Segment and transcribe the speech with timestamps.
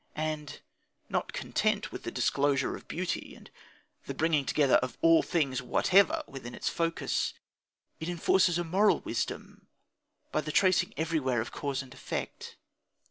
[0.15, 0.61] And,
[1.09, 3.51] not content with the disclosure of beauty and
[4.07, 7.35] the bringing together of all things whatever within its focus,
[7.99, 9.67] it enforces a moral wisdom
[10.31, 12.57] by the tracing everywhere of cause and effect.